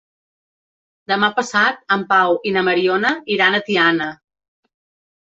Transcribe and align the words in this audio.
Demà 1.11 1.27
passat 1.39 1.83
en 1.95 2.05
Pau 2.13 2.37
i 2.51 2.53
na 2.55 2.63
Mariona 2.69 3.11
iran 3.35 3.57
a 3.57 3.61
Tiana. 3.69 4.09